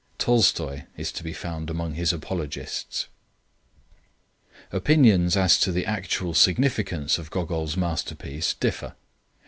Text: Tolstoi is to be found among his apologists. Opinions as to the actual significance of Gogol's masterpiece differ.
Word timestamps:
Tolstoi 0.17 0.85
is 0.97 1.11
to 1.11 1.23
be 1.23 1.31
found 1.31 1.69
among 1.69 1.93
his 1.93 2.11
apologists. 2.11 3.07
Opinions 4.71 5.37
as 5.37 5.59
to 5.59 5.71
the 5.71 5.85
actual 5.85 6.33
significance 6.33 7.19
of 7.19 7.29
Gogol's 7.29 7.77
masterpiece 7.77 8.55
differ. 8.55 8.95